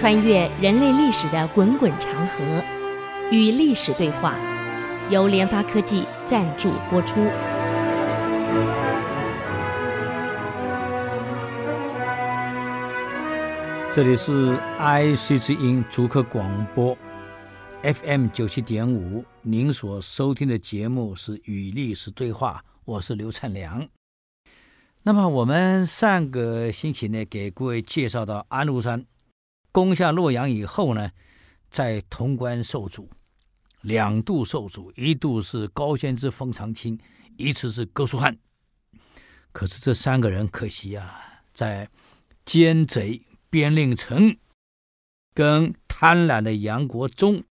[0.00, 2.64] 穿越人类历史的滚滚长河，
[3.30, 4.34] 与历史对话，
[5.10, 7.20] 由联发科技赞助播出。
[13.92, 16.96] 这里是 IC 之音竹科广播
[17.82, 23.86] FM 九七点五，您所收听的节目是《与历史对话》，我是刘灿良。
[25.02, 29.04] 那么我们上个星期呢，给各位介绍到安禄山
[29.72, 31.10] 攻下洛阳以后呢，
[31.70, 33.10] 在潼关受阻，
[33.80, 36.98] 两度受阻，一度是高仙芝、封长清，
[37.36, 38.38] 一次是哥舒翰。
[39.52, 41.90] 可是这三个人可惜啊，在
[42.44, 43.22] 奸贼。
[43.52, 44.38] 边令臣
[45.34, 47.42] 跟贪婪的杨国忠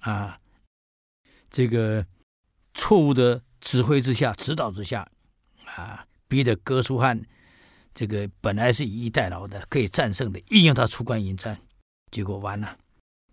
[0.00, 0.40] 啊，
[1.50, 2.06] 这个
[2.72, 5.06] 错误的指挥之下、指导之下
[5.66, 7.26] 啊，逼得哥舒翰
[7.94, 11.58] 这个本来是以逸待劳的，可以战胜的，硬要他出关迎战，
[12.10, 12.78] 结果完了，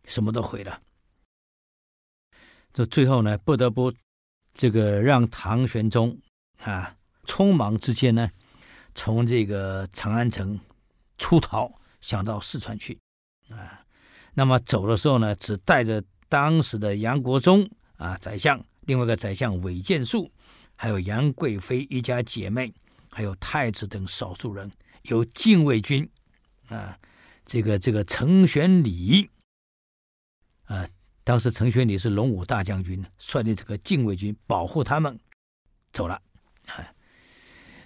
[0.07, 0.81] 什么都毁了。
[2.73, 3.93] 这最后呢，不得不
[4.53, 6.17] 这个让唐玄宗
[6.61, 8.29] 啊，匆忙之间呢，
[8.95, 10.59] 从这个长安城
[11.17, 11.71] 出逃。
[12.01, 12.97] 想到四川去，
[13.49, 13.83] 啊，
[14.33, 20.31] 那么走的时候呢，只带着当时的杨国忠啊宰相，另外一个宰相韦建树，
[20.77, 22.73] 还有杨贵妃一家姐妹，
[23.09, 24.71] 还有太子等少数人，
[25.03, 26.09] 有禁卫军，
[26.67, 26.97] 啊，
[27.45, 29.29] 这个这个程玄礼，
[30.65, 30.87] 啊，
[31.23, 35.19] 当时程玄礼是龙武大将军，率领这个禁卫军保护他们
[35.91, 36.21] 走了，
[36.67, 36.93] 啊，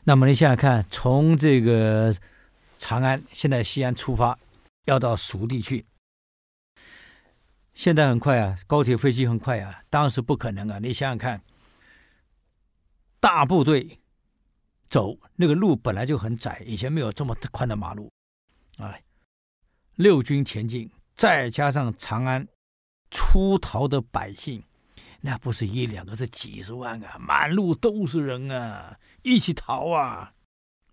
[0.04, 2.16] 那么你想想看，从这个。
[2.80, 4.38] 长安现在西安出发，
[4.84, 5.86] 要到蜀地去。
[7.74, 10.80] 现在很快啊，高铁飞机很快啊，当时不可能啊！
[10.80, 11.42] 你想想看，
[13.22, 14.00] 大部队
[14.94, 18.12] 走那个路本来就很窄，以前没有这么宽的马路，
[18.78, 19.04] 哎，
[19.96, 22.48] 六军前进，再加上长安
[23.10, 24.62] 出逃的百姓，
[25.20, 30.32] 那不是一两个，是几十万啊，满路都是人啊，一起逃啊，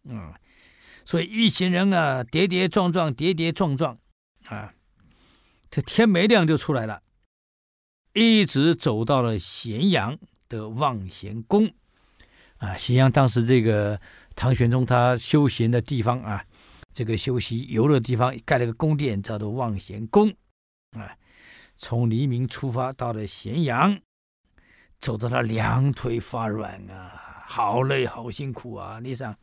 [0.05, 0.33] 嗯。
[1.05, 3.99] 所以一行人啊，跌跌撞撞，跌跌撞撞，
[4.47, 4.73] 啊，
[5.71, 7.03] 这天没亮就出来了，
[8.15, 11.71] 一直走到了咸阳的望贤宫，
[12.61, 14.01] 啊，咸阳当时这个
[14.37, 16.45] 唐玄宗他休闲的地方啊，
[16.93, 20.31] 这个休息游乐地方盖了个宫殿，叫做望贤宫，
[20.93, 21.17] 啊，
[21.75, 23.99] 从黎明出发到了咸阳，
[24.99, 29.35] 走到他两腿发软啊，好累，好辛苦啊，你想。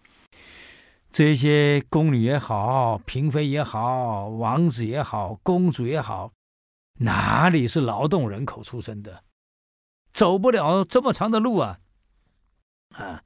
[1.10, 6.32] 这些宫女也好，嫔妃也好，王子也好，公主也好，
[7.00, 9.24] 哪里是劳动人口出身的？
[10.14, 11.80] 走不了这么长的路啊！
[12.96, 13.24] 啊，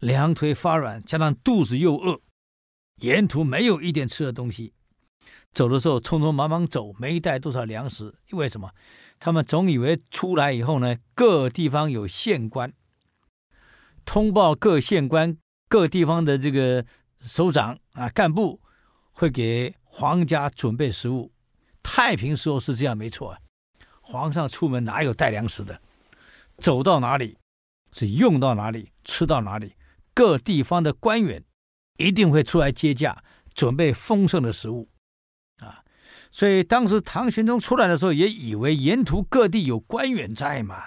[0.00, 2.20] 两腿发软，加上肚子又饿，
[2.96, 4.72] 沿途没有一点吃的东西，
[5.52, 8.14] 走的时候匆匆忙忙走，没带多少粮食。
[8.30, 8.70] 因为什么？
[9.18, 12.72] 他们总以为出来以后呢，各地方有县官
[14.04, 15.36] 通报各县官
[15.68, 16.84] 各地方的这个。
[17.24, 18.60] 首长啊，干部
[19.12, 21.30] 会给皇家准备食物。
[21.80, 23.38] 太平时候是这样，没错啊。
[24.00, 25.80] 皇上出门哪有带粮食的？
[26.58, 27.38] 走到哪里
[27.92, 29.74] 是用到哪里，吃到哪里。
[30.14, 31.42] 各地方的官员
[31.96, 33.22] 一定会出来接驾，
[33.54, 34.88] 准备丰盛的食物
[35.60, 35.84] 啊。
[36.30, 40.84] 所以当时唐玄宗出来的时候，也以为沿途各地有官员在嘛，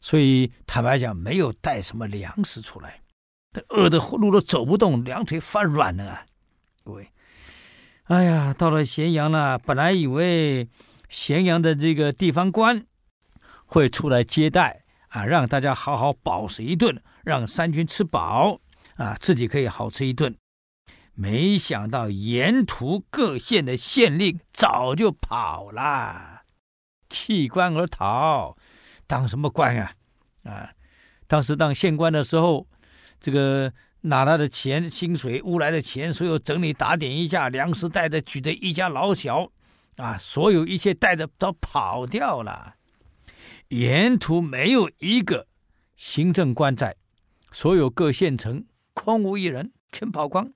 [0.00, 3.00] 所以坦白讲，没有带什么粮食出来。
[3.68, 6.26] 饿的路都走不动，两腿发软了啊！
[6.82, 7.12] 各位，
[8.04, 9.56] 哎呀，到了咸阳了。
[9.58, 10.68] 本来以为
[11.08, 12.84] 咸阳的这个地方官
[13.64, 14.83] 会出来接待
[15.14, 18.60] 啊，让大家好好饱食一顿，让三军吃饱
[18.96, 20.36] 啊，自己可以好吃一顿。
[21.14, 26.42] 没想到沿途各县的县令早就跑了，
[27.08, 28.56] 弃官而逃。
[29.06, 29.92] 当什么官啊？
[30.42, 30.70] 啊，
[31.28, 32.66] 当时当县官的时候。
[33.20, 39.50] 这个拿他的钱、薪水、乌来的钱，所有整理打点一下，粮食带着，举着一家老小，
[39.96, 42.73] 啊，所有一切带着都跑掉了。
[43.74, 45.48] 沿途没有一个
[45.96, 46.96] 行政官在，
[47.50, 50.52] 所有各县城空无一人，全跑光。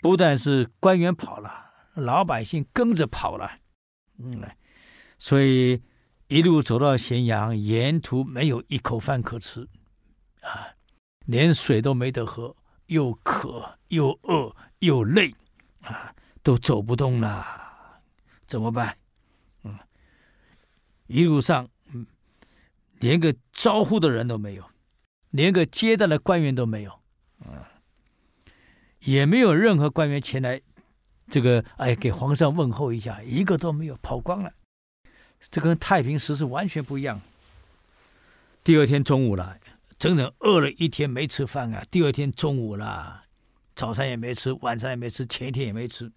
[0.00, 3.60] 不但是官员跑了，老百姓跟着跑了。
[4.18, 4.42] 嗯，
[5.20, 5.80] 所以
[6.26, 9.68] 一路走到咸阳，沿途没有一口饭可吃，
[10.40, 10.74] 啊。
[11.26, 12.56] 连水都没得喝，
[12.86, 15.32] 又渴又饿又累，
[15.82, 16.12] 啊，
[16.42, 17.44] 都走不动了，
[18.48, 18.96] 怎么办？
[19.62, 19.76] 嗯，
[21.06, 21.68] 一路上，
[23.00, 24.64] 连个招呼的人都没有，
[25.30, 27.00] 连个接待的官员都没有，
[27.44, 27.62] 嗯，
[29.00, 30.60] 也没有任何官员前来
[31.28, 34.52] 这个哎，给皇上问候一下，一个都没有，跑光了。
[35.50, 37.20] 这跟太平时是完全不一样。
[38.64, 39.56] 第二天中午了，
[39.98, 41.84] 整整饿了一天没吃饭啊。
[41.90, 43.22] 第二天中午了，
[43.74, 46.10] 早餐也没吃，晚餐也没吃，前一天也没吃。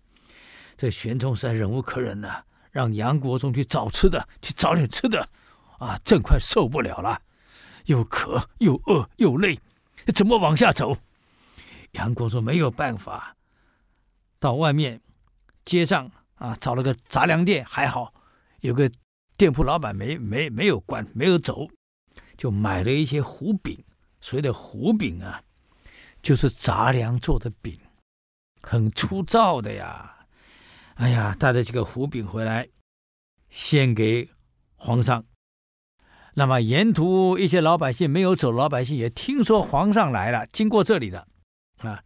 [0.77, 5.29] 这玄宗实在忍无可忍了，让杨国忠去找吃的，去找点吃的。
[5.79, 7.21] 啊，朕快受不了了，
[7.85, 9.59] 又渴又饿又累，
[10.13, 10.97] 怎么往下走？
[11.93, 13.35] 杨国忠没有办法，
[14.39, 15.01] 到外面
[15.65, 18.13] 街上啊找了个杂粮店，还好
[18.59, 18.91] 有个
[19.35, 21.67] 店铺老板没没没有关，没有走，
[22.37, 23.83] 就买了一些糊饼。
[24.21, 25.41] 所谓的糊饼啊，
[26.21, 27.79] 就是杂粮做的饼，
[28.61, 30.27] 很粗糙的呀。
[30.95, 32.67] 哎呀，带着这个糊饼回来，
[33.49, 34.29] 献给
[34.75, 35.23] 皇上。
[36.39, 41.27] 那么沿途一些老百姓没有走，老百姓也听说皇上来了，经过这里的，
[41.79, 42.01] 啊，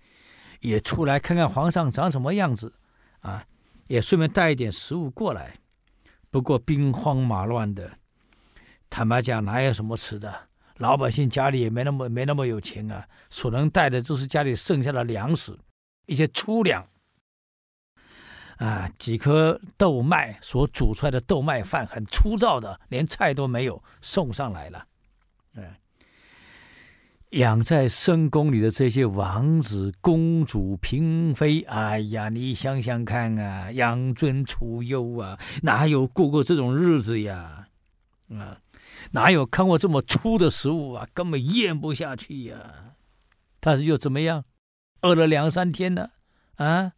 [0.59, 2.74] 也出来看看皇上长什么样子，
[3.19, 3.45] 啊，
[3.85, 5.53] 也顺便带一点食物过来。
[6.31, 7.91] 不过兵荒马乱的，
[8.89, 10.33] 坦白讲，哪有什么吃的？
[10.77, 15.56] 老百姓家里也没那么没那么有钱啊，所能带的就是家里剩下的粮食，
[16.07, 16.83] 一些粗粮。
[18.58, 24.86] 啊，几颗豆麦所煮出来的豆麦饭很粗糙的，连菜都没有送上来了。
[25.56, 25.66] 嗯，
[27.32, 37.68] 养在深宫里的这些王子、公主、嫔妃，哎呀，你想想看啊，养尊处优啊，哪有过过这种日子呀？
[38.30, 38.60] 啊，
[39.12, 41.08] 哪有看过这么粗的食物啊？
[41.14, 42.96] 根本咽不下去呀。
[43.60, 44.46] 但是又怎么样？
[45.02, 46.12] 饿了两三天了，
[46.56, 46.94] 啊。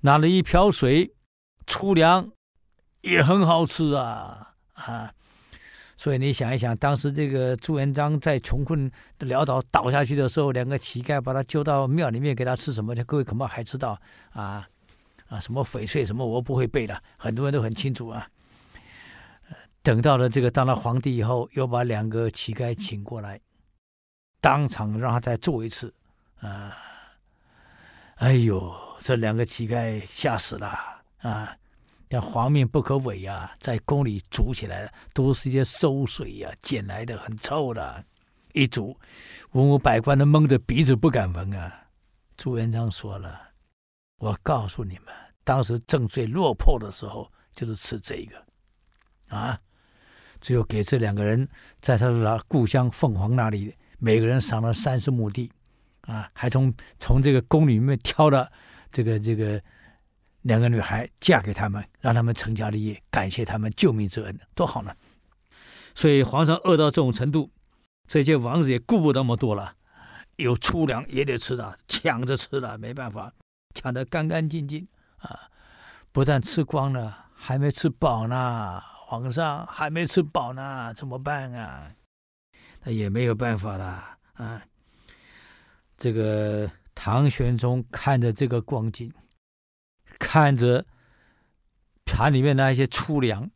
[0.00, 1.14] 拿了一瓢水，
[1.66, 2.30] 粗粮
[3.02, 5.12] 也很好吃啊啊！
[5.96, 12.94] 所以你想一想，当时这个朱元璋在穷困潦倒倒下去的时候，两个乞丐把他揪到庙里面给他吃什么？
[13.04, 14.00] 各位恐怕还知道
[14.30, 14.66] 啊
[15.28, 15.38] 啊！
[15.38, 18.26] 什么翡翠什么，我不会背的，很多人都很清楚啊。
[19.82, 23.38] 等到了这个当了皇帝以后，又把两个乞丐请过来，
[24.40, 25.92] 当场让他再做一次
[26.40, 26.74] 啊！
[28.16, 28.89] 哎呦！
[29.00, 30.68] 这两个乞丐吓死了
[31.22, 31.56] 啊！
[32.06, 38.04] 但皇命不可违啊，在宫里煮起来的都是一些馊水呀、捡来的很臭的，
[38.52, 38.98] 一煮，
[39.52, 41.86] 文武百官都蒙着鼻子不敢闻啊。
[42.36, 43.40] 朱元璋说了
[44.18, 45.06] ：“我告诉你们，
[45.44, 49.58] 当时朕最落魄的时候就是吃这个，啊，
[50.42, 51.48] 最后给这两个人
[51.80, 55.50] 在他的故乡凤凰那里，每个人赏了三十亩地，
[56.02, 58.52] 啊，还从从这个宫里面挑了。”
[58.92, 59.62] 这个这个
[60.42, 64.94] 两个女孩嫁给他们，让他们成家立业，感谢他们救命之恩，多好呢！
[65.94, 67.50] 所以皇上饿到这种程度，
[68.06, 69.74] 这些王子也顾不那么多了，
[70.36, 73.32] 有粗粮也得吃的，抢着吃的，没办法，
[73.74, 74.88] 抢得干干净净
[75.18, 75.50] 啊！
[76.10, 81.92] 不但吃光了，还没吃饱呢，皇上还没吃饱呢，怎么办啊？
[82.82, 84.62] 那也没有办法了啊！
[85.98, 86.70] 这个。
[87.02, 89.10] 唐玄宗看着这个光景，
[90.18, 90.84] 看着
[92.04, 93.50] 盘里面那些粗粮，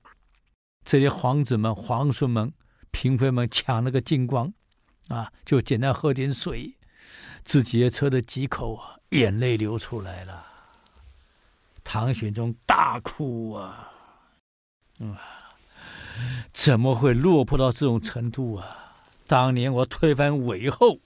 [0.82, 2.54] 这些皇子们、皇孙们、
[2.90, 4.54] 嫔妃们抢了个精光，
[5.08, 6.78] 啊，就简单喝点水，
[7.44, 10.46] 自己也吃了几口啊，眼泪流出来了。
[11.84, 13.92] 唐玄宗大哭啊，
[15.00, 15.20] 啊，
[16.50, 18.94] 怎么会落魄到这种程度啊？
[19.26, 21.00] 当年我推翻韦后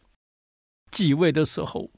[0.92, 1.90] 继位的时候。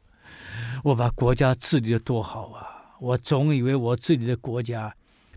[0.84, 2.96] 我把国家治理的多好啊！
[3.00, 4.94] 我总以为我治理的国家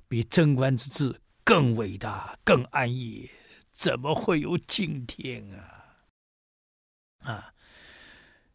[0.08, 3.30] 比贞观之治更伟大、更安逸，
[3.72, 7.30] 怎么会有今天啊？
[7.30, 7.54] 啊，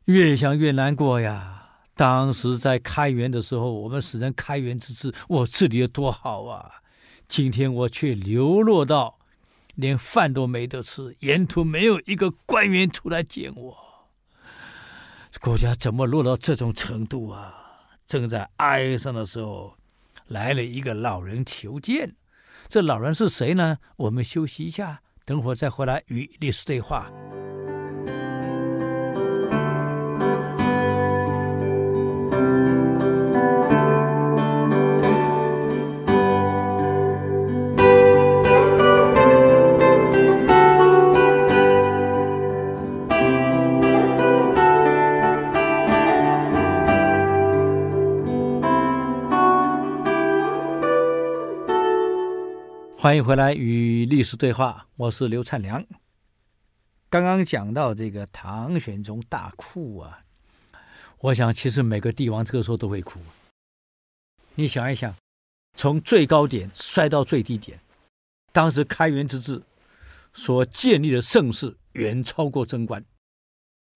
[0.04, 1.80] 越想越难过呀！
[1.95, 6.83] 当时在开元的时候，我们使人开元之治，我治理的多好啊！
[7.26, 9.18] 今天我却流落到
[9.75, 13.88] 连饭都没得吃，沿途没有一个官员出来见我。
[15.40, 17.54] 国家怎么落到这种程度啊？
[18.07, 19.75] 正在哀伤的时候，
[20.26, 22.14] 来了一个老人求见。
[22.68, 23.78] 这老人是谁呢？
[23.97, 27.11] 我们休息一下，等会儿再回来与历史对话。
[53.00, 55.87] 欢迎回来与历史对话，我是刘灿良。
[57.09, 60.25] 刚刚讲到这个唐玄宗大哭啊，
[61.19, 63.21] 我想其实每个帝王这个时候都会哭，
[64.57, 65.14] 你想一想，
[65.76, 67.78] 从最高点摔到最低点，
[68.52, 69.62] 当时开元之治
[70.33, 73.05] 所建立的盛世远超过贞观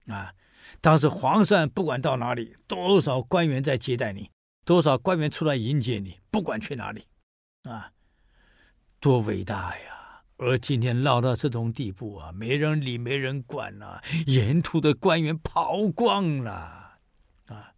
[0.07, 0.33] 啊！
[0.81, 4.31] 当时皇上不管到哪里，多少官员在接待你，
[4.65, 7.09] 多少官员出来迎接你，不管去哪里
[7.65, 7.91] 啊，
[9.03, 10.23] 多伟大呀！
[10.37, 16.99] 而今天闹到这种地步啊，没人理，没人管了，沿途的官员跑光了
[17.47, 17.75] 啊！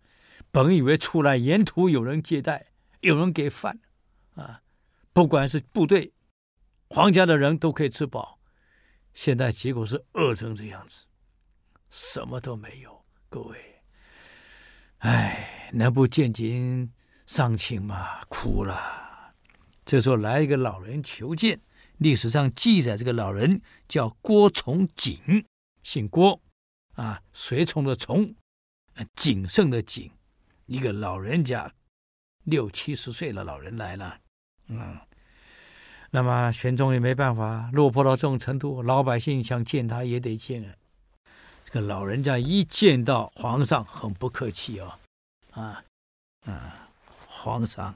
[0.50, 2.66] 本以为出来沿途有人接待。
[3.00, 3.80] 有人给饭，
[4.34, 4.60] 啊，
[5.14, 6.12] 不管是部队、
[6.88, 8.38] 皇家的人都可以吃饱。
[9.14, 11.06] 现在结果是饿成这样子，
[11.88, 13.04] 什么都没有。
[13.30, 13.82] 各位，
[14.98, 16.92] 哎，能不见景
[17.26, 18.22] 伤情吗？
[18.28, 19.03] 哭了。
[19.84, 21.60] 这时候来一个老人求见，
[21.98, 25.44] 历史上记载这个老人叫郭崇景，
[25.82, 26.40] 姓郭，
[26.94, 28.34] 啊，随从的从，
[29.14, 30.10] 谨慎的景，
[30.66, 31.72] 一个老人家。
[32.44, 34.20] 六七十岁的老人来了，
[34.66, 34.98] 嗯，
[36.10, 40.74] 那么玄宗也没办法，落魄到这种程度，老百姓想见他也得见啊。
[41.64, 44.92] 这个老人家一见到皇上，很不客气哦，
[45.52, 45.82] 啊
[46.44, 46.90] 啊，
[47.26, 47.94] 皇上，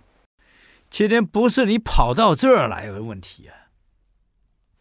[0.90, 3.70] 今天不是你跑到这儿来的问题啊，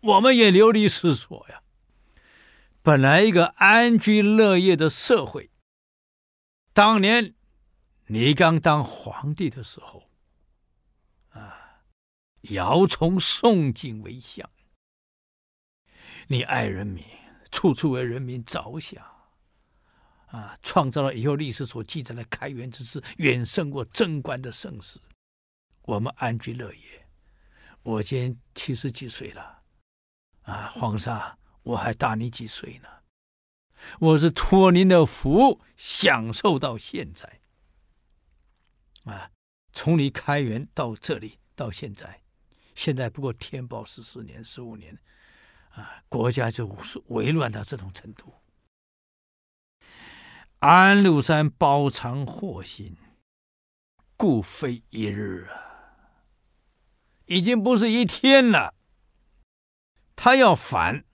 [0.02, 1.62] 我们也流离失所呀。
[2.82, 5.52] 本来一个安居乐业的社会，
[6.74, 7.34] 当年。
[8.10, 10.10] 你刚当皇帝的时候，
[11.32, 11.84] 啊，
[12.44, 14.50] 姚崇、宋璟为相，
[16.28, 17.04] 你爱人民，
[17.52, 19.04] 处处为人民着想，
[20.28, 25.02] 啊，创造了以后历史所记载的开元之治，远胜过贞观的盛世。
[25.88, 27.08] 我们安居乐业。
[27.82, 29.64] 我今七十几岁了，
[30.42, 32.90] 啊，皇上，我还大你几岁呢？
[34.00, 37.40] 我是托您的福，享受到现在。
[39.06, 39.32] 啊，
[39.72, 42.22] 从你开元到这里到现在，
[42.76, 45.00] 现在不过天宝十四年、十五年，
[45.70, 46.68] 啊，国家就
[47.08, 48.34] 危乱到这种程度。
[50.60, 52.98] 安禄山包藏祸心，
[54.18, 55.67] 故非一日啊，
[57.28, 58.74] 已经不是一天了。
[60.16, 61.06] 他要反，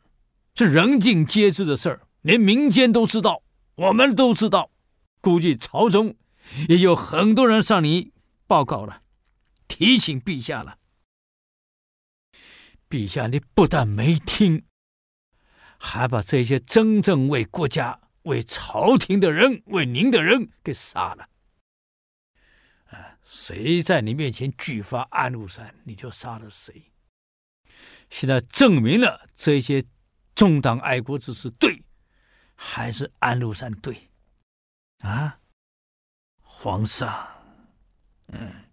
[0.56, 3.44] 是人尽皆知的事儿，连民间都知道，
[3.76, 4.72] 我们都知道，
[5.22, 6.16] 估计朝中。
[6.68, 8.12] 也有很多人向你
[8.48, 9.02] 报告了，
[9.68, 10.78] 提醒陛下了。
[12.90, 14.66] 陛下，你不但没听，
[15.78, 21.30] 还把这些真正为国家、为朝廷的人、为您的人给杀了。
[23.34, 26.92] 谁在你面前举发安禄山，你就杀了谁。
[28.12, 29.84] 现在证明了这些
[30.36, 31.84] 忠党爱国之士对，
[32.54, 34.12] 还是安禄山对？
[35.00, 35.40] 啊？
[36.44, 37.28] 皇上，
[38.28, 38.66] 嗯，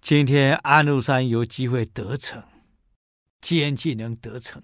[0.00, 2.42] 今天安禄山有机会得逞，
[3.40, 4.60] 奸计能得逞，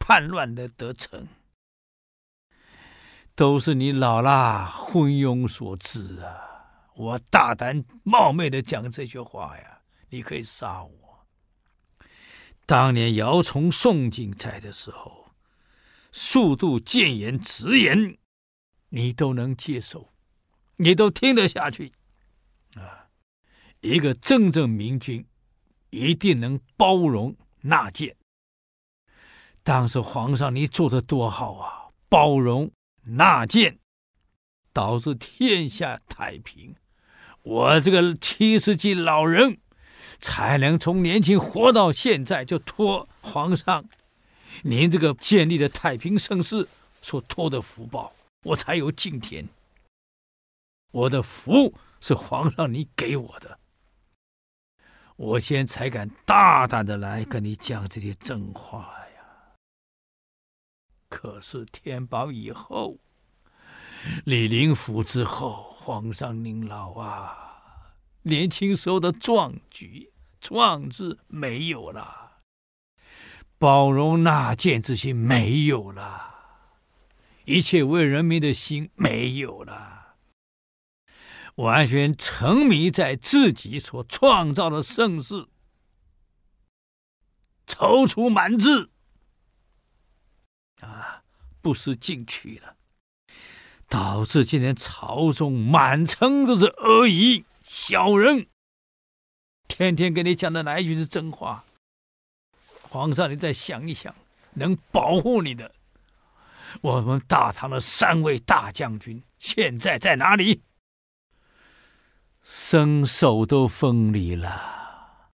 [0.00, 1.28] 叛乱的得逞，
[3.36, 6.49] 都是你老衲昏庸所致啊！
[6.94, 11.26] 我大胆冒昧的讲这句话呀，你可以杀我。
[12.66, 15.30] 当年姚崇、宋璟在的时候，
[16.12, 18.18] 数度谏言直言，
[18.90, 20.12] 你都能接受。
[20.76, 21.92] 你都听得下去，
[22.76, 23.08] 啊！
[23.80, 25.26] 一个真正明君，
[25.90, 28.16] 一定能包容纳谏。
[29.62, 32.70] 当时皇上你做的多好啊，包容
[33.02, 33.78] 纳谏，
[34.80, 36.74] 导致天下太平。
[37.42, 39.58] 我这个七十几老人，
[40.18, 43.84] 才能从年轻活到现在，就托皇上
[44.62, 46.66] 您这个建立的太平盛世
[47.02, 49.46] 所托的福报，我才有今天。
[50.92, 53.58] 我的福是皇上你给我的，
[55.16, 58.80] 我现在才敢大胆的来跟你讲这些真话
[59.14, 59.56] 呀。
[61.10, 62.96] 可是天宝以后，
[64.24, 72.42] 李林甫之后，皇上您老啊，年轻时候的壮举、壮志没有了，
[73.58, 76.34] 包容纳谏之心没有了，
[77.44, 80.16] 一切为人民的心没有了。
[81.56, 85.46] 完全沉迷在自己所创造的盛世，
[87.66, 88.88] 踌躇满志，
[90.80, 91.22] 啊，
[91.60, 92.76] 不思进取了，
[93.90, 98.46] 导致今天朝中满城都是阿谀小人，
[99.66, 101.64] 天天跟你讲的哪一句是真话？
[102.88, 104.14] 皇上，你再想一想，
[104.54, 105.72] 能保护你的，
[106.82, 110.62] 我们大唐的三位大将军现在在哪里？
[112.44, 115.32] 生手都分离了。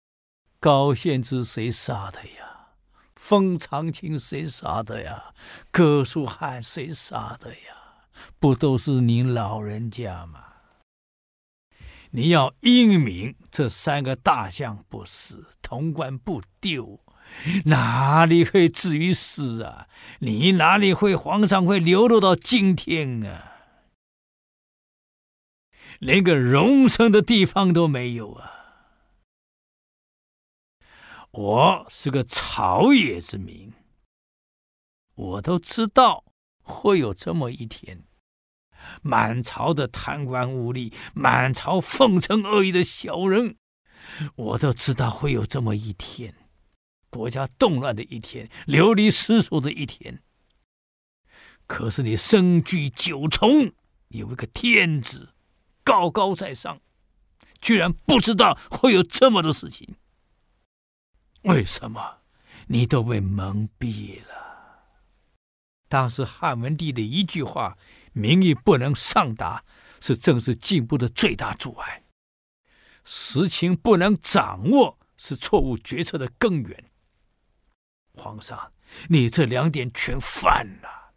[0.59, 2.69] 高献之谁杀的呀？
[3.17, 5.35] 封长清谁杀的呀？
[5.71, 7.76] 哥舒翰谁杀的呀？
[8.39, 10.45] 不都是您老人家吗？
[12.11, 17.01] 你要英明，这三个大将不死，潼关不丢，
[17.67, 19.89] 哪里会至于死啊？
[20.21, 23.53] 你哪里会皇上会流落到今天啊？
[25.99, 28.53] 连个容身的地方都没有啊！
[31.33, 33.75] 我是个朝野之民，
[35.15, 36.25] 我都知道
[36.63, 38.06] 会有这么一天。
[39.03, 43.57] 满朝的贪官污吏，满朝奉承恶意的小人，
[44.35, 46.35] 我都知道会有这么一天，
[47.11, 50.23] 国家动乱的一天，流离失所的一天。
[51.67, 53.73] 可是你身居九重，
[54.09, 55.31] 有一个天子
[55.83, 56.81] 高高在上，
[57.61, 59.97] 居然不知道会有这么多事情。
[61.43, 62.19] 为什么？
[62.69, 64.46] 你都被蒙蔽了。
[65.89, 67.77] 当时汉文帝的一句话。
[68.19, 69.63] 民意不能上达，
[70.01, 72.01] 是政治进步的最大阻碍；
[73.05, 76.85] 实情不能掌握，是错误决策的根源。
[78.15, 78.73] 皇上，
[79.11, 81.13] 你这两点全犯了：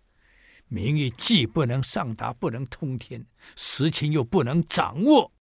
[0.68, 3.22] 民意既不能上达，不能通天；
[3.56, 5.32] 实情又不能掌握，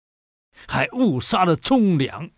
[0.68, 2.30] 还误杀了忠良。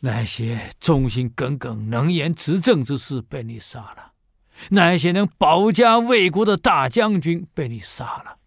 [0.00, 4.13] 那些忠心耿耿、能言执政之士被你杀了。
[4.70, 8.38] 那些能保家卫国的大将军被你杀了，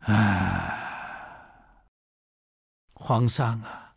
[0.00, 1.84] 唉，
[2.94, 3.94] 皇上啊，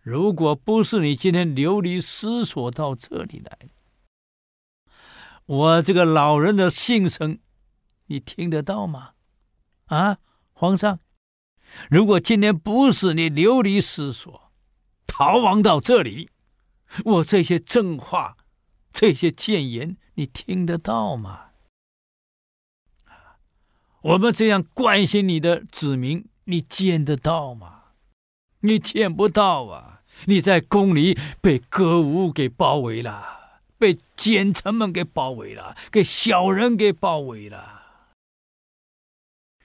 [0.00, 3.68] 如果不是你今天流离失所到这里来，
[5.46, 7.38] 我这个老人的心声，
[8.06, 9.12] 你听得到吗？
[9.86, 10.18] 啊，
[10.52, 11.00] 皇上，
[11.90, 14.52] 如果今天不是你流离失所，
[15.06, 16.30] 逃亡到这里，
[17.04, 18.36] 我这些正话。
[18.94, 21.50] 这些谏言你听得到吗？
[24.02, 27.82] 我们这样关心你的子民，你见得到吗？
[28.60, 30.02] 你见不到啊！
[30.26, 37.82] 你在宫里被歌舞给包围了，被奸臣们给包围了，给小人给包围了。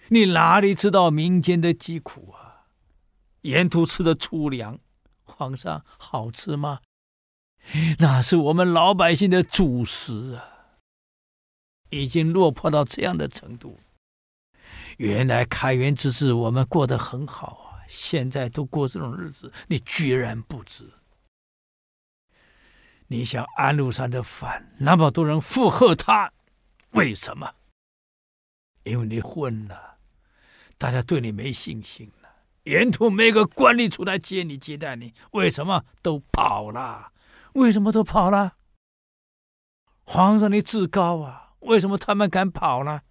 [0.10, 2.68] 你哪里知道民间的疾苦啊？
[3.42, 4.80] 沿途吃的粗粮，
[5.26, 6.80] 皇上好吃吗？
[8.00, 10.80] 那是我们老百姓的主食啊，
[11.90, 13.80] 已经落魄到这样的程度。
[14.98, 20.90] 原来开元之治我们过得很好啊，现在都过这种日子，你居然不知？
[23.08, 26.32] 你想安禄山的反，那么多人附和他，
[26.92, 27.54] 为什么？
[28.84, 29.98] 因为你混了，
[30.78, 32.30] 大家对你没信心了。
[32.64, 37.12] 沿途没个官吏出来接你接待你，为什么都跑了？
[37.58, 38.58] 为什么都跑了？
[40.04, 41.54] 皇上你至高啊！
[41.62, 43.02] 为什么他们敢跑呢？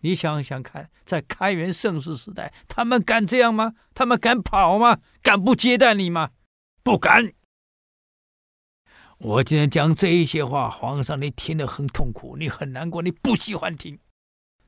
[0.00, 3.74] 你想想看，在开元盛世时代，他们敢这样吗？
[3.94, 4.98] 他们敢跑吗？
[5.22, 6.30] 敢不接待你吗？
[6.82, 7.32] 不敢。
[9.18, 14.00] 我今天讲这一些话，皇上你听得很痛苦，你很难过，你不喜欢听。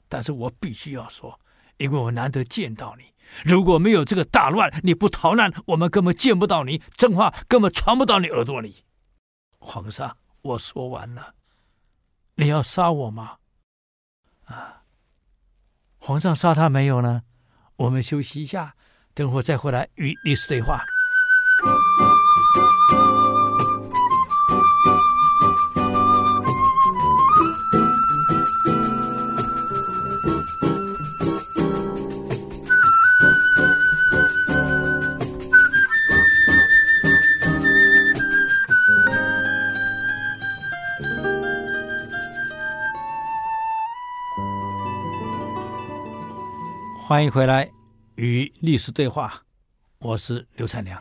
[0.09, 1.41] 但是我必须要说，
[1.79, 3.13] 因为我难得见到你。
[3.45, 8.85] 如果没有这个大乱，你不逃难，我们根本见不到你，真话根本传不到你耳朵里。
[9.59, 11.35] 皇上，我说完了，
[12.37, 13.39] 你要杀我吗？
[14.45, 14.83] 啊，
[15.99, 17.23] 皇上杀他没有呢？
[17.77, 18.77] 我们休息一下，
[19.15, 20.85] 等会再回来与历史对话。
[47.15, 47.71] 欢迎回来
[48.17, 49.45] 与历史对话，
[50.01, 51.01] 我是刘灿良。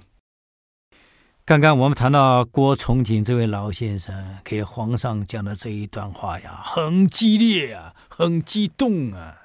[1.43, 9.39] 刚刚我们谈到郭崇景这位老先生给皇上讲的这一段话呀，很激烈啊，很激动啊。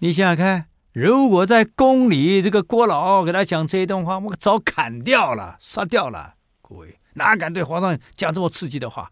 [0.00, 6.34] 你想想看，如果在宫里这个郭老给他讲这一段话，我早砍掉了，杀掉了。
[6.60, 9.10] 各位哪敢对皇上讲这么刺激的话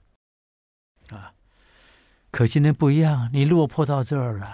[1.09, 1.33] 啊？
[2.31, 4.47] 可今天不一样，你落魄到这儿了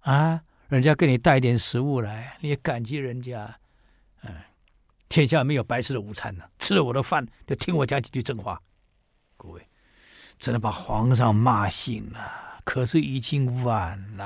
[0.00, 0.40] 啊！
[0.70, 3.58] 人家给你带点食物来，你也感激人家。
[4.22, 4.32] 嗯，
[5.08, 8.62] 天下没有白吃的午餐呢，吃了我的饭就听我讲几句真话。
[9.36, 9.68] 各位，
[10.38, 14.24] 只能把皇上骂醒了，可是已经晚了。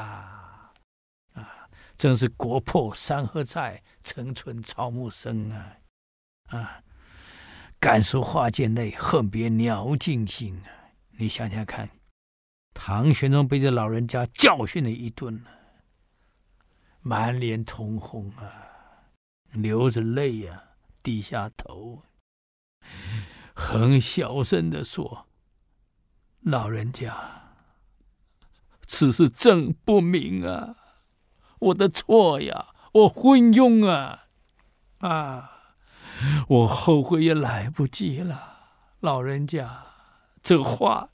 [1.33, 5.77] 啊，真是国破山河在，城春草木深啊！
[6.49, 6.83] 啊，
[7.81, 10.93] 敢说花溅泪，恨别鸟尽心啊！
[11.17, 11.89] 你想想看，
[12.75, 15.51] 唐玄宗被这老人家教训了一顿了，
[17.07, 19.13] 满脸通红啊，
[19.53, 20.63] 流着泪啊，
[21.03, 22.03] 低下头，
[23.55, 25.27] 很小声的说
[26.41, 27.15] ：“老人家，
[28.87, 30.77] 此事朕不明啊，
[31.59, 34.25] 我的错呀，我昏庸啊，
[35.01, 35.51] 啊，
[36.49, 39.85] 我后悔也来不及了，老人家。”
[40.43, 41.11] 这话，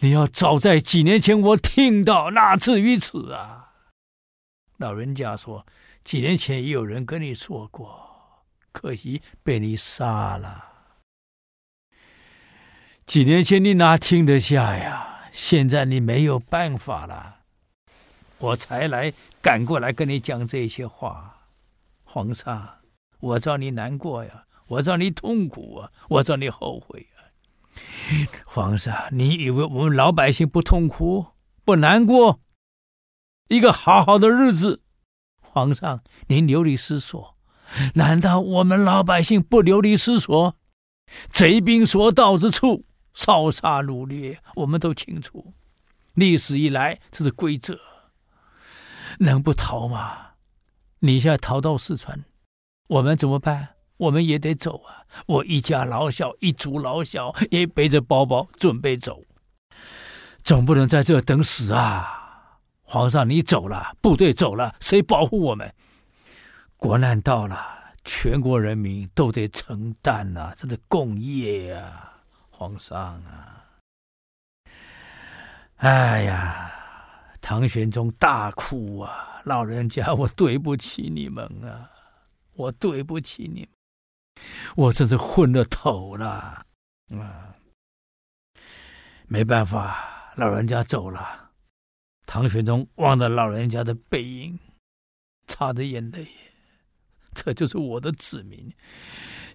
[0.00, 3.61] 你要早在几年前我听到，哪至于此啊？
[4.82, 5.64] 老人家说，
[6.02, 10.64] 几年前也有人跟你说过，可惜被你杀了。
[13.06, 15.28] 几年前你哪听得下呀？
[15.30, 17.36] 现在你没有办法了，
[18.38, 21.46] 我才来赶过来跟你讲这些话。
[22.02, 22.80] 皇上，
[23.20, 27.22] 我知道你难过呀，我知道你痛苦啊，我知道你后悔啊。
[28.44, 31.26] 皇上，你以为我们老百姓不痛苦、
[31.64, 32.40] 不难过？
[33.52, 34.80] 一个好好的日子，
[35.42, 37.36] 皇上您流离失所，
[37.96, 40.56] 难道我们老百姓不流离失所？
[41.30, 45.52] 贼兵所到之处，烧杀掳掠，我们都清楚。
[46.14, 47.78] 历史以来，这是规则，
[49.18, 50.28] 能不逃吗？
[51.00, 52.24] 你现在逃到四川，
[52.88, 53.74] 我们怎么办？
[53.98, 55.04] 我们也得走啊！
[55.26, 59.22] 我一家老小，一族老小，也背着包包准备走，
[60.42, 62.20] 总不能在这等死啊！
[62.92, 65.74] 皇上，你走了，部队走了，谁保护我们？
[66.76, 67.56] 国难到了，
[68.04, 72.20] 全国人民都得承担啊，这是共业啊！
[72.50, 73.64] 皇上啊！
[75.76, 76.70] 哎呀，
[77.40, 79.40] 唐玄宗大哭啊！
[79.44, 81.90] 老人家，我对不起你们啊！
[82.52, 83.70] 我对不起你们。
[84.76, 86.66] 我真是昏了头了，
[87.12, 87.56] 啊！
[89.28, 91.41] 没办法，老人家走了。
[92.26, 94.58] 唐玄宗望着老人家的背影，
[95.46, 96.26] 擦着眼泪。
[97.34, 98.72] 这就是我的子民。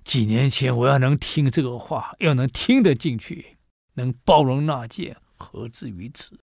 [0.04, 3.58] 几年前我要能听这个话，要能听得进去，
[3.94, 6.40] 能包容纳谏，何至于此？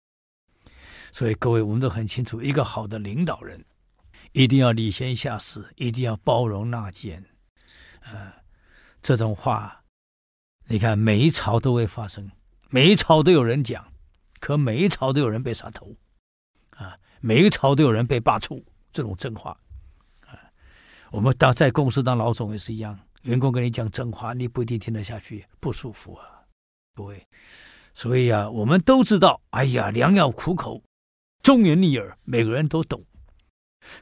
[1.12, 3.64] 所以各位，我们都很清楚，一个好的领导人，
[4.32, 7.24] 一定要礼贤下士，一定要包容纳谏。
[8.02, 8.44] 啊，
[9.02, 9.84] 这种话，
[10.68, 12.32] 你看每一朝都会发生，
[12.70, 13.94] 每一朝都有人讲，
[14.40, 15.96] 可每一朝都有人被杀头，
[16.78, 19.58] 啊，每一朝都有人被罢黜，这种真话，
[20.28, 20.40] 啊，
[21.12, 26.44] 我们当在公司当老总也是一样，员工跟你讲真话，你不一定听得下去，不舒服啊，
[26.96, 27.28] 各位，
[27.94, 30.84] 所以啊，我们都知道，哎呀，良药苦口，
[31.42, 33.04] 忠言逆耳，每个人都懂，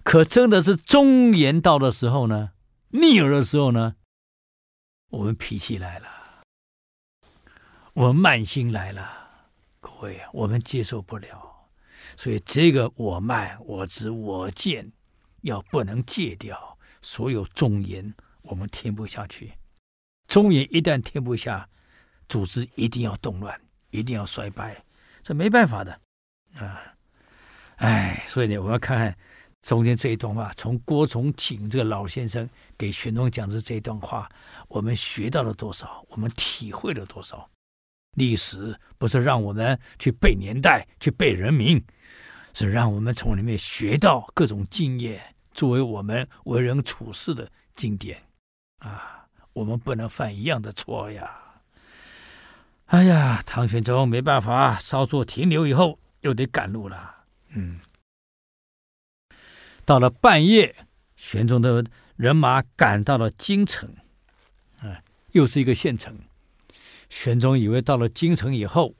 [0.03, 2.51] 可真的是忠言到的时候呢？
[2.93, 3.95] 逆耳的时候呢，
[5.10, 6.07] 我们脾气来了，
[7.93, 11.50] 我们慢心来了，各位，我们接受不了，
[12.17, 14.91] 所以这个我慢、我执、我见，
[15.41, 16.78] 要不能戒掉。
[17.02, 19.54] 所有忠言，我们听不下去。
[20.28, 21.67] 忠言一旦听不下，
[22.30, 24.84] 组织一定要动乱，一定要衰败，
[25.21, 26.00] 这没办法的
[26.56, 26.95] 啊！
[27.78, 29.15] 哎，所以呢，我们要看看。
[29.62, 34.28] 中间这一段话，从郭崇景这个老先生给玄宗讲的这一段话，
[34.67, 36.04] 我们学到了多少？
[36.10, 37.47] 我们体会了多少？
[38.13, 41.84] 历史不是让我们去背年代、去背人名，
[42.54, 48.21] 是让我们从里面学到各种经验，作为我们为人处事的经典。
[48.80, 51.38] 啊，我们不能犯一样的错呀！
[52.88, 57.24] 哎呀，唐玄宗没办法，稍作停留以后又得赶路了。
[57.50, 57.80] 嗯。
[59.86, 60.76] 到了半夜，
[61.15, 61.86] 玄宗的
[62.17, 63.95] 人马赶到了京城，
[64.80, 66.17] 啊，又是一个县城。
[67.12, 68.95] 玄宗以为到了京城以后，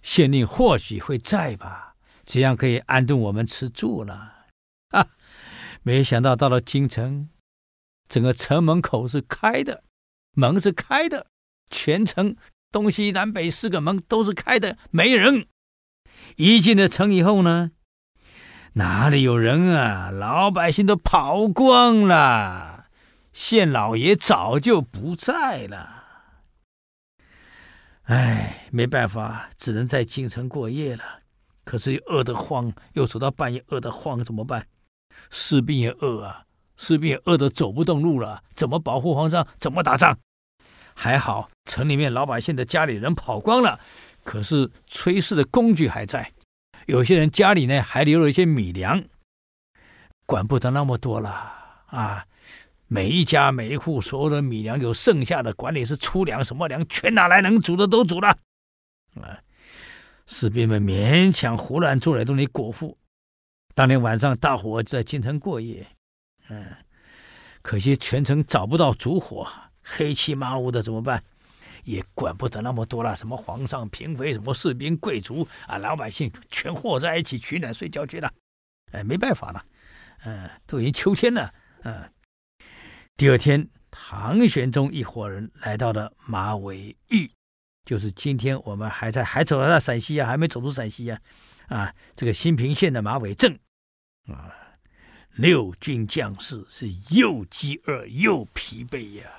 [0.00, 4.46] 县令或许会在吧，这样可以安顿我们吃住了。
[4.94, 5.08] 啊，
[5.82, 7.28] 没想到到了京城，
[8.08, 9.82] 整个城门口是开的，
[10.34, 11.26] 门是开的，
[11.68, 12.36] 全城
[12.70, 15.48] 东西南北四个门都是开的，没人。
[16.36, 17.72] 一进了城以后呢，
[18.74, 20.10] 哪里有人啊？
[20.12, 22.86] 老百姓都跑光了，
[23.32, 25.99] 县老爷早就不在了。
[28.10, 31.04] 哎，没办法，只能在京城过夜了。
[31.64, 34.66] 可是又饿得慌，又走到半夜，饿得慌怎么办？
[35.30, 36.44] 士兵也饿啊，
[36.76, 39.46] 士兵也饿得走不动路了，怎么保护皇上？
[39.60, 40.18] 怎么打仗？
[40.92, 43.78] 还好，城里面老百姓的家里人跑光了，
[44.24, 46.32] 可是炊事的工具还在。
[46.86, 49.04] 有些人家里呢还留了一些米粮，
[50.26, 51.30] 管不得那么多了
[51.86, 52.26] 啊！
[52.92, 58.36] 每一家每一户所有的米粮有剩下的，管理是粗粮什么粮，全拿来能煮的都煮了。
[59.14, 59.38] 啊，
[60.26, 62.98] 士兵们勉强胡乱做点东西果腹。
[63.74, 65.86] 当天晚上，大伙在京城过夜。
[66.48, 66.66] 嗯，
[67.62, 69.46] 可惜全城找不到烛火，
[69.84, 71.22] 黑漆麻乌的，怎么办？
[71.84, 78.28] 也管不得那么多了，什么皇上、嫔妃，什么士兵、贵族啊，老百姓全和在一起取暖睡觉去了。
[78.90, 79.64] 哎，没办法了，
[80.24, 82.10] 嗯，都已经秋天了，嗯。
[83.20, 87.30] 第二天，唐玄宗一伙人来到了马尾驿，
[87.84, 91.20] 就是今天我们还在还走到陕西啊，还没走出陕西啊，
[91.68, 93.60] 啊，这个新平县的马尾镇，
[94.26, 94.50] 啊，
[95.32, 99.30] 六军将士是又饥饿又疲惫呀。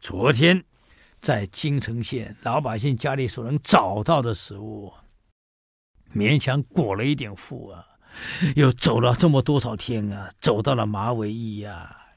[0.00, 0.64] 昨天。
[1.20, 4.94] 在京城县老百姓家里所能找到的食物，
[6.14, 7.84] 勉强裹了一点腹啊，
[8.56, 12.07] 又走了这么多少天啊，走到了马尾驿呀，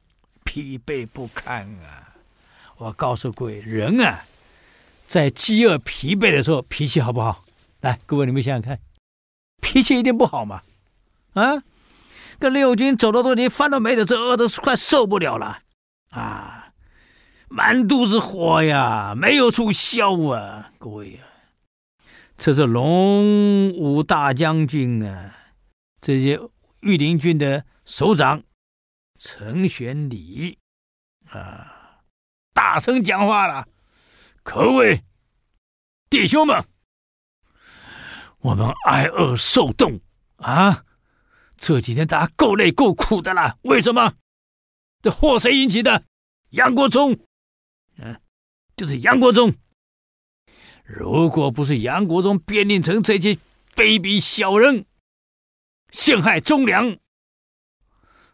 [0.52, 2.12] 疲惫不堪啊！
[2.76, 4.26] 我告诉各位，人啊，
[5.08, 7.46] 在饥饿疲惫的时候，脾气好不好？
[7.80, 8.78] 来，各位你们想想看，
[9.62, 10.62] 脾气一定不好嘛！
[11.36, 11.64] 啊，
[12.38, 15.60] 跟六军走了多年，饭都没得吃，饿得快受不了了
[16.10, 16.74] 啊！
[17.48, 20.74] 满肚子火呀，没有处消啊！
[20.78, 21.24] 各位啊，
[22.38, 25.34] 这是龙武大将军啊，
[26.02, 26.38] 这些
[26.82, 28.44] 御林军的首长
[29.23, 30.57] 程玄礼
[31.29, 32.01] 啊，
[32.55, 33.67] 大声讲话了
[34.41, 35.03] ：“各位
[36.10, 36.65] 弟兄们，
[38.39, 40.01] 我们挨饿受冻
[40.38, 40.86] 啊，
[41.55, 43.60] 这几天大家够累够苦的了。
[43.62, 44.15] 为什么？
[45.03, 46.03] 这祸谁引起的？
[46.49, 47.15] 杨国忠。”
[48.01, 48.19] 嗯，
[48.75, 49.53] 就是杨国忠。
[50.84, 53.36] 如果不是杨国忠编练成这些
[53.75, 54.88] 卑鄙小人，
[55.91, 56.97] 陷害忠良，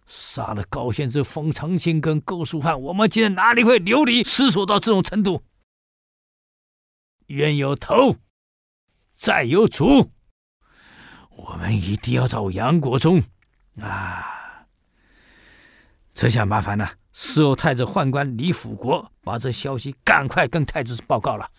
[0.08, 5.44] 杀了高仙芝、冯长兴跟勾书汉，我们今天哪里会流离失所到这种程度？
[7.28, 8.16] 冤有头，
[9.18, 10.12] 债有主，
[11.36, 13.22] 我们一定要找杨国忠
[13.82, 14.66] 啊！
[16.14, 16.94] 这下麻烦了。
[17.12, 21.52] 事后，太子宦官李辅国把这消息赶快跟太子报告了，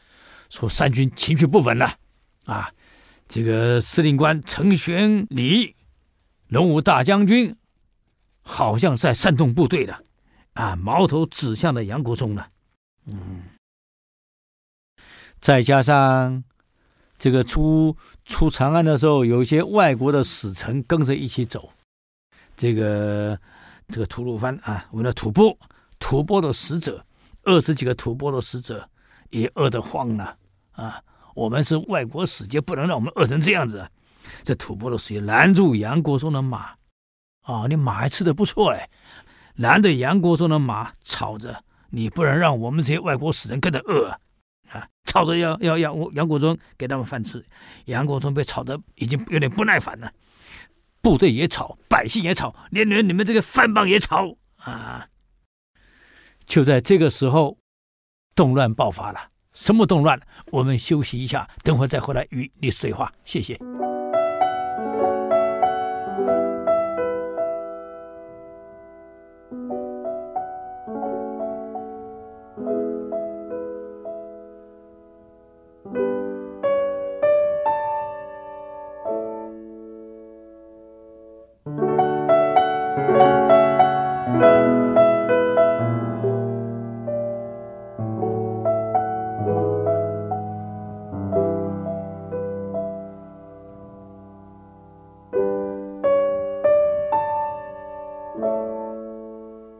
[0.49, 1.99] 说三军情绪不稳了，
[2.47, 2.73] 啊，
[3.29, 5.77] 这个司令官程玄礼、
[6.47, 7.55] 龙武大将军
[8.49, 10.03] 好像在煽动部队的，
[10.55, 12.49] 啊，矛头指向了杨国忠了，
[13.05, 13.43] 嗯，
[15.39, 16.43] 再加上
[17.19, 21.71] 这个出出长安的时候，有一些外国的使臣跟着一起走，
[22.57, 23.39] 这个。
[23.91, 25.57] 这个吐鲁番啊，我们的吐蕃，
[25.99, 27.03] 吐蕃的使者，
[27.45, 28.87] 二十几个吐蕃的使者
[29.31, 30.37] 也饿得慌了
[30.73, 31.03] 啊！
[31.35, 33.91] 我们是外国使节，不能让我们饿成这样子。
[34.45, 36.77] 这吐蕃的使节拦住杨国忠的马，
[37.49, 38.91] 啊，你马还吃的不错哎，
[39.55, 44.19] 难得杨国忠的马，吵着你不能让我们这些外国使人跟着饿啊！
[44.73, 47.43] 啊，吵着要要要杨国忠给他们饭吃，
[47.87, 50.13] 杨国忠被吵得已经有点不耐烦了。
[51.01, 55.09] 部队也吵，百姓也吵，连连你们这个饭帮也吵啊！
[56.45, 57.57] 就在这个时候，
[58.35, 59.31] 动乱爆发了。
[59.55, 60.21] 什么动乱？
[60.53, 63.11] 我们休息一下，等会再回来与你对话。
[63.25, 63.59] 谢谢。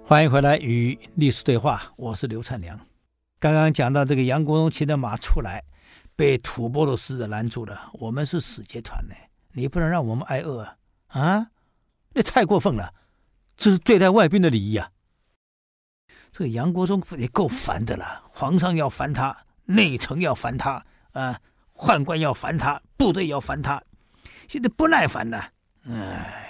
[0.09, 2.81] 欢迎回来与历史对话，我是刘灿良。
[3.39, 5.63] 刚刚讲到这个杨国忠骑着马出来，
[6.17, 7.91] 被吐蕃的使者拦住了。
[7.93, 9.15] 我们是使节团呢，
[9.53, 10.77] 你不能让我们挨饿啊！
[11.09, 11.51] 啊，
[12.15, 12.95] 那太过分了，
[13.59, 14.91] 这是对待外宾的礼仪啊！
[16.33, 21.39] 这个杨国忠也够烦的了，皇上要烦他，内臣要烦他，啊，
[21.75, 23.83] 宦官要烦他，部队要烦他，
[24.49, 25.51] 现在不耐烦了，
[25.87, 26.47] 哎。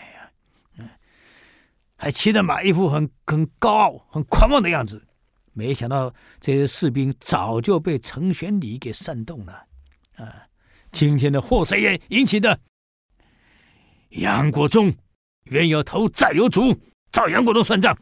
[2.00, 5.04] 还骑着马，一副很很高傲、很狂妄的样子。
[5.52, 9.64] 没想到这些士兵早就被陈玄礼给煽动了。
[10.14, 10.46] 啊，
[10.92, 12.60] 今天的祸谁引起的？
[14.10, 14.94] 杨国忠
[15.46, 16.80] 冤有头，债有主，
[17.10, 17.98] 找杨国忠算账。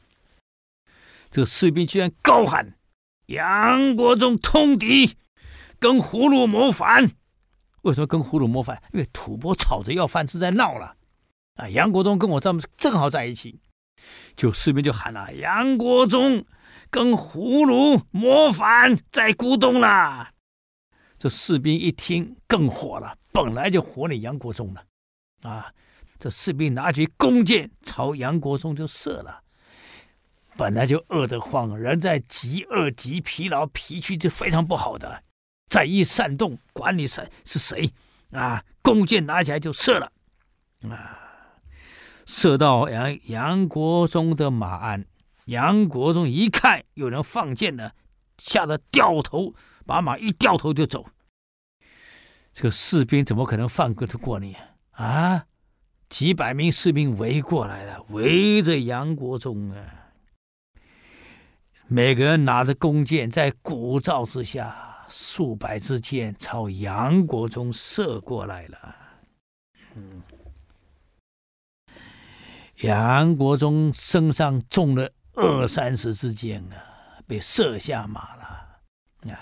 [1.31, 2.77] 这士兵居然高喊
[3.27, 5.17] ：“杨国忠通敌，
[5.79, 7.11] 跟葫芦谋反。”
[7.83, 8.83] 为什么跟葫芦谋反？
[8.93, 10.97] 因为吐蕃吵着要饭吃，在闹了。
[11.55, 13.59] 啊，杨国忠跟我正正好在一起，
[14.37, 16.45] 就士兵就喊了：“杨国忠
[16.91, 20.31] 跟胡虏谋反，在咕咚了。”
[21.19, 24.85] 这士兵一听更火了，本来就火你杨国忠了，
[25.49, 25.73] 啊，
[26.21, 29.41] 这士兵拿起弓箭朝杨国忠就射了。
[30.59, 35.23] 本来就饿得慌，人在极饿极疲劳，脾气就非常不好的，
[35.69, 37.93] 再一煽动，管你谁是谁
[38.31, 40.13] 啊，弓箭拿起来就射了，
[40.91, 41.26] 啊，
[42.27, 45.07] 射到杨杨国忠的马鞍，
[45.47, 47.95] 杨国忠一看有人放箭了，
[48.37, 49.55] 吓得掉头，
[49.87, 51.07] 把马一掉头就走。
[52.53, 54.57] 这个士兵怎么可能放过得过你
[54.91, 55.47] 啊？
[56.09, 60.11] 几百名士兵围过来了，围着杨国忠啊。
[61.87, 68.97] 每个人拿着弓箭，在鼓噪之下，数百支箭朝杨国忠射过来了。
[69.95, 70.23] 嗯，
[72.83, 76.77] 杨国忠身上中了二三十支箭啊，
[77.27, 79.33] 被射下马了。
[79.33, 79.41] 啊，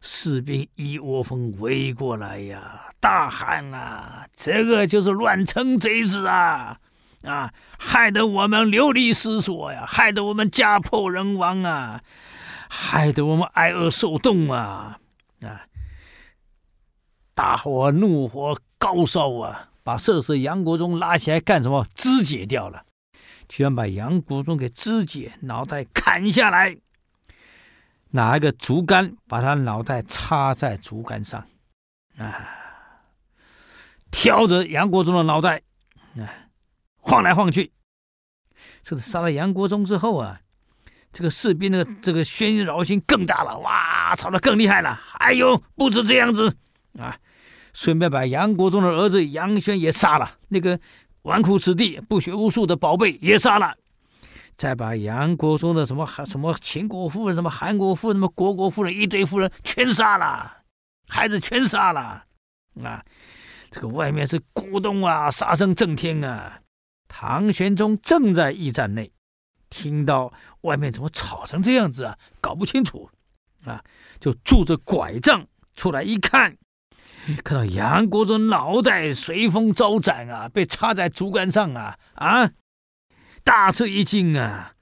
[0.00, 6.78] 士兵一窝蜂围过来呀，大喊啊：“这个就是乱臣贼子啊！”
[7.22, 7.54] 啊！
[7.78, 12.02] 害得我们流离失所呀，害得我们家破人亡啊，
[12.68, 14.98] 害得我们挨饿受冻啊！
[15.42, 15.66] 啊！
[17.34, 21.86] 大伙怒火高烧啊，把射死杨国忠拉起来干什么？
[21.94, 22.84] 肢解掉了，
[23.48, 26.76] 居然把杨国忠给肢解，脑袋砍下来，
[28.10, 31.46] 拿一个竹竿把他脑袋插在竹竿上，
[32.18, 32.48] 啊，
[34.10, 35.62] 挑着杨国忠的脑袋，
[36.16, 36.48] 啊。
[37.04, 37.72] 晃来晃去，
[38.80, 40.40] 这个杀了杨国忠之后啊，
[41.12, 45.00] 这个士兵的这个喧扰性更大了，哇，吵得更厉害了。
[45.14, 46.56] 哎呦，不止这样子
[46.96, 47.18] 啊，
[47.72, 50.78] 顺便把杨国忠的儿子杨宣也杀了，那个
[51.22, 53.76] 纨绔子弟、不学无术的宝贝也杀了，
[54.56, 60.58] 再把杨国忠的什么什么秦国夫人、什么韩国夫人、什么虢国夫人一堆夫人全杀了，
[61.08, 62.24] 孩子全杀了
[62.82, 63.04] 啊！
[63.70, 66.60] 这个外面是鼓动啊，杀声震天啊！
[67.08, 69.10] 唐玄宗正在驿站内，
[69.70, 70.32] 听到
[70.62, 72.18] 外面怎么吵成这样子啊？
[72.40, 73.08] 搞不清楚，
[73.64, 73.82] 啊，
[74.20, 76.56] 就拄着拐杖出来一看，
[77.44, 82.50] 看到杨国忠脑袋随风招展啊，被插在竹竿上啊啊！
[83.44, 84.74] 大吃一惊啊！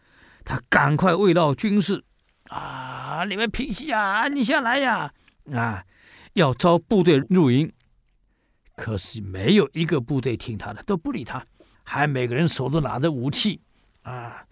[0.44, 2.04] 他赶快慰劳军士
[2.48, 5.12] 啊，你们平息啊，安静下来呀！
[5.52, 5.84] 啊，
[6.32, 7.72] 要招部队入营，
[8.76, 11.46] 可是没有一个部队听他的，都不理他。
[11.84, 13.60] 还每个人手都拿着武器，
[14.02, 14.44] 啊，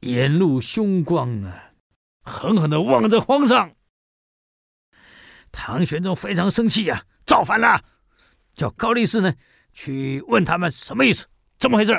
[0.00, 1.72] 眼露凶光啊，
[2.22, 3.72] 狠狠地望着皇上。
[5.50, 7.84] 唐玄宗非常生气呀，造反了，
[8.54, 9.34] 叫高力士呢
[9.72, 11.26] 去问他们什么意思，
[11.58, 11.92] 怎么回事，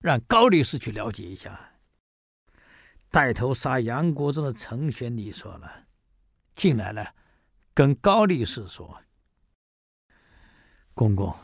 [0.00, 1.74] 让高力士去了解一下。
[3.10, 5.84] 带头杀杨国忠的程玄礼说了，
[6.56, 7.14] 进来了，
[7.74, 9.02] 跟高力士说
[10.94, 11.36] ：“公公。”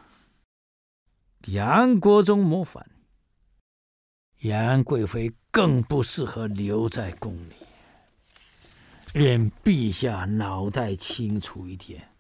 [1.46, 2.90] 杨国忠谋反，
[4.40, 7.54] 杨贵妃更不适合留在宫里。
[9.14, 12.10] 愿陛下脑袋清楚一点，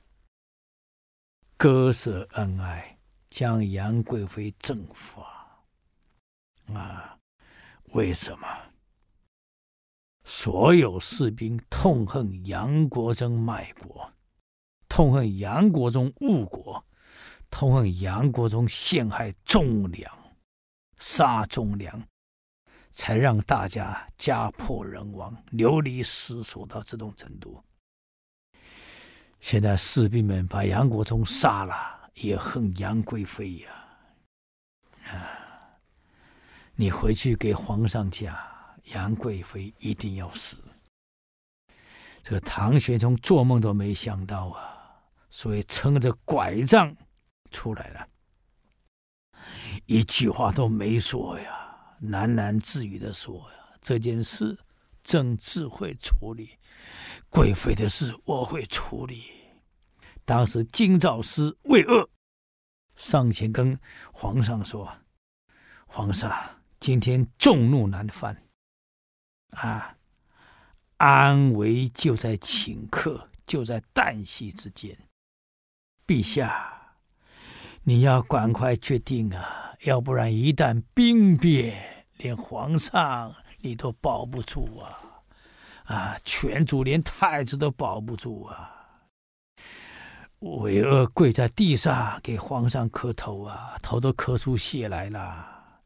[1.60, 2.96] 割舍恩爱，
[3.30, 5.60] 将杨贵妃正法。
[6.72, 7.18] 啊，
[7.86, 8.46] 为什么？
[10.22, 14.08] 所有士兵痛恨杨国忠卖国，
[14.88, 16.84] 痛恨杨国忠误国。
[17.50, 20.16] 痛恨杨国忠陷害忠良，
[20.98, 22.00] 杀忠良，
[22.92, 27.60] 才让大家家破人亡、流离失所到这种程度。
[29.40, 33.70] 现在士兵们把杨国忠杀了，也恨杨贵妃呀！
[35.06, 35.78] 啊，
[36.74, 38.36] 你回去给皇上讲，
[38.92, 40.62] 杨贵妃一定要死。
[42.22, 46.94] 这个唐玄宗做梦都没想到啊，所以撑着拐杖。
[47.50, 48.06] 出来了，
[49.86, 54.58] 一句话都没说呀，喃喃自语的说呀：“这件事
[55.02, 56.58] 朕自会处理，
[57.28, 59.24] 贵妃的事我会处理。”
[60.24, 62.08] 当时京兆师魏鄂
[62.96, 63.78] 上前跟
[64.12, 64.92] 皇上说
[65.86, 66.30] ：“皇上，
[66.78, 68.36] 今天众怒难犯，
[69.50, 69.96] 啊，
[70.98, 74.98] 安危就在顷刻，就在旦夕之间，
[76.06, 76.74] 陛下。”
[77.84, 85.07] 你要赶快决定啊，要不然一旦兵变，连皇上你都保不住啊！
[85.88, 88.74] 啊，全族连太子都保不住啊！
[90.40, 95.80] 韦恶跪在地上给皇上磕头啊，头都磕出血来了。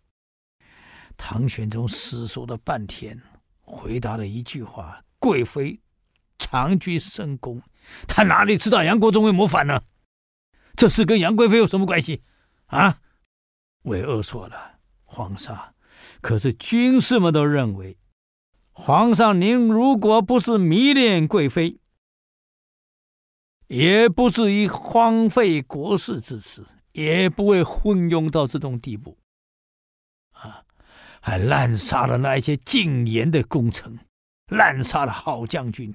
[1.16, 3.22] 唐玄宗思索了半天，
[3.60, 5.80] 回答了一句话：“贵妃
[6.36, 7.62] 长居深宫，
[8.08, 9.84] 他哪里知道杨国忠会谋反呢？
[10.74, 12.24] 这事跟杨贵妃有什么关系？”
[12.66, 12.98] 啊，
[13.82, 15.74] 韦恶说了：“皇上，
[16.20, 17.96] 可是军士们都认为，
[18.72, 21.78] 皇上您如果不是迷恋贵妃。”
[23.68, 26.62] 也不至于荒废国事之时，
[26.92, 29.16] 也不会昏庸到这种地步，
[30.32, 30.62] 啊，
[31.22, 33.98] 还滥杀了那些进言的功臣，
[34.48, 35.94] 滥杀了好将军，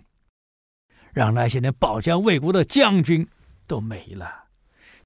[1.14, 3.28] 让那些能保家卫国的将军
[3.68, 4.46] 都没了，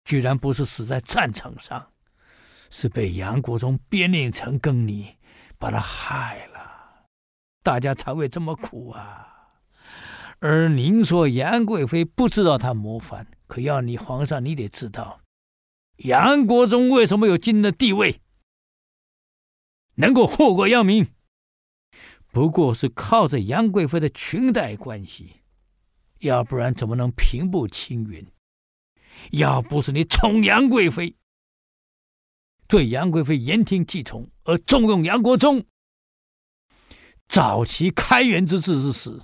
[0.05, 1.91] 居然不是死在战场上，
[2.69, 5.17] 是被杨国忠编练成更你，
[5.59, 6.50] 把他害了，
[7.63, 9.27] 大家才会这么苦啊。
[10.39, 15.21] 而您说杨贵妃不知道他谋反，可要你皇上，你得知道，
[15.97, 18.21] 杨国忠为什么有今天的地位，
[19.95, 21.07] 能够祸国殃民，
[22.31, 25.41] 不过是靠着杨贵妃的裙带关系，
[26.21, 28.25] 要不然怎么能平步青云？
[29.31, 31.15] 要不是你宠杨贵妃，
[32.67, 35.63] 对杨贵妃言听计从，而重用杨国忠，
[37.31, 39.21] 早期开元之治之时。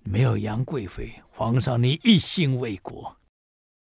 [0.00, 3.16] 没有杨贵妃，皇上你一心为国，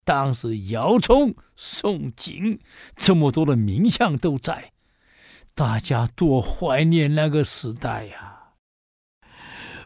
[0.03, 2.59] 当时姚崇、宋璟
[2.97, 4.73] 这么多的名相都在，
[5.55, 8.37] 大家多怀念那个时代呀！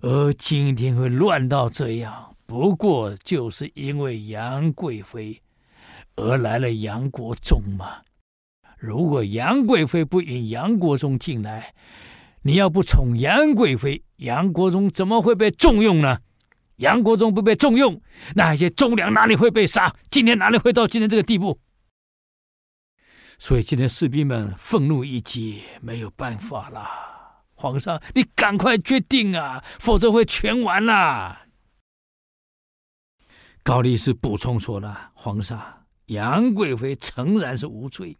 [0.01, 5.39] 而今天会乱到这样，不过就是因为杨贵妃
[6.15, 8.01] 而来了杨国忠嘛。
[8.79, 11.75] 如果杨贵妃不引杨国忠进来，
[12.47, 16.19] 你要不宠杨贵妃，杨国忠怎么会被重用呢？
[16.75, 17.99] 杨国忠不被重用，
[18.35, 19.95] 那些忠良哪里会被杀？
[20.11, 21.59] 今天哪里会到今天这个地步？
[23.39, 26.87] 所以今天士兵们愤怒已极，没有办法了。
[27.55, 31.47] 皇上，你赶快决定啊，否则会全完了。
[33.63, 38.15] 高力士补充说了：“皇上，杨贵妃诚然是无罪，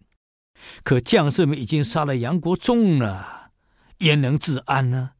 [0.83, 3.44] 可将士们已经杀了杨国忠了，
[3.99, 5.11] 焉能自安呢？”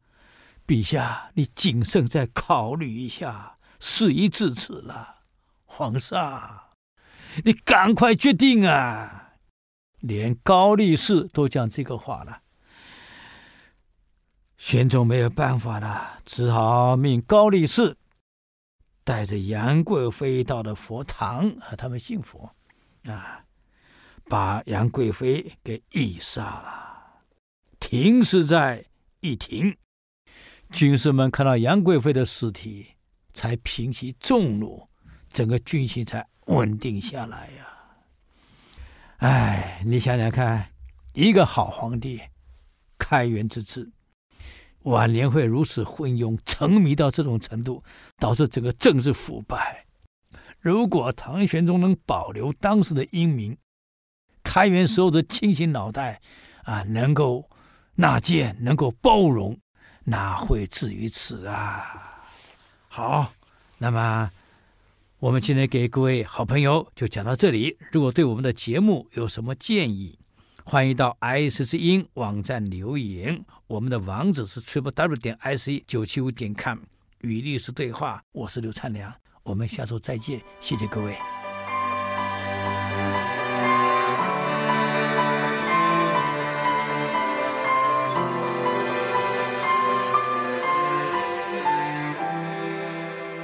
[0.66, 3.58] 陛下，你谨慎再考虑一下。
[3.78, 5.18] 事已至此了，
[5.66, 6.70] 皇上，
[7.44, 9.34] 你赶快决定啊！
[10.00, 12.40] 连高力士都讲这个话了，
[14.56, 17.96] 玄宗没有办法了，只好命高力士
[19.04, 22.50] 带着杨贵妃到了佛堂，啊，他们信佛
[23.04, 23.44] 啊，
[24.24, 26.85] 把杨贵妃给縊杀了，
[27.88, 28.84] 停尸在
[29.20, 29.76] 一庭。
[30.72, 32.84] 军士们看到杨贵妃的尸体，
[33.32, 34.88] 才平息众怒，
[35.30, 37.64] 整个军心才稳定下来呀。
[39.18, 40.68] 哎，你想想看，
[41.14, 42.20] 一个好皇帝，
[42.98, 43.88] 开元之治，
[44.82, 47.84] 晚年会如此昏庸、沉迷到这种程度，
[48.18, 49.86] 导致整个政治腐败。
[50.58, 53.56] 如果唐玄宗能保留当时的英明，
[54.42, 56.20] 开元时候的清醒脑袋，
[56.64, 57.48] 啊，能够
[57.96, 59.58] 纳谏，能够包容。
[60.04, 62.22] 哪会至于此啊？
[62.86, 63.32] 好，
[63.78, 64.30] 那么
[65.18, 67.76] 我们今天给各位好朋友就讲到这里。
[67.90, 70.16] 如果对我们的节目有什么建议，
[70.64, 73.44] 欢迎到 IC 之音网站留言。
[73.66, 76.78] 我们的网址是 triple w 点 ic 九七五点 com。
[77.22, 79.12] 与历史对话，我是刘灿良。
[79.42, 81.35] 我们下周再见，谢谢各位。